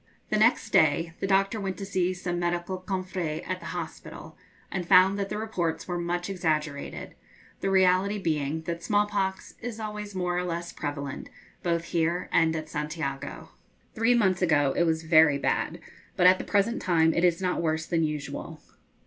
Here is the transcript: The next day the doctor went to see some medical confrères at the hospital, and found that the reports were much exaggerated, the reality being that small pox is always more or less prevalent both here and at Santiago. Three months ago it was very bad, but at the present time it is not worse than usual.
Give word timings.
The 0.31 0.37
next 0.37 0.71
day 0.71 1.13
the 1.19 1.27
doctor 1.27 1.61
went 1.61 1.77
to 1.77 1.85
see 1.85 2.11
some 2.15 2.39
medical 2.39 2.81
confrères 2.81 3.47
at 3.47 3.59
the 3.59 3.67
hospital, 3.67 4.35
and 4.71 4.83
found 4.87 5.19
that 5.19 5.29
the 5.29 5.37
reports 5.37 5.87
were 5.87 5.99
much 5.99 6.27
exaggerated, 6.27 7.13
the 7.59 7.69
reality 7.69 8.17
being 8.17 8.63
that 8.63 8.81
small 8.83 9.05
pox 9.05 9.53
is 9.61 9.79
always 9.79 10.15
more 10.15 10.35
or 10.35 10.43
less 10.43 10.73
prevalent 10.73 11.29
both 11.61 11.83
here 11.83 12.29
and 12.31 12.55
at 12.55 12.67
Santiago. 12.67 13.49
Three 13.93 14.15
months 14.15 14.41
ago 14.41 14.73
it 14.75 14.85
was 14.85 15.03
very 15.03 15.37
bad, 15.37 15.79
but 16.15 16.25
at 16.25 16.39
the 16.39 16.45
present 16.45 16.81
time 16.81 17.13
it 17.13 17.23
is 17.23 17.39
not 17.39 17.61
worse 17.61 17.85
than 17.85 18.03
usual. 18.03 18.59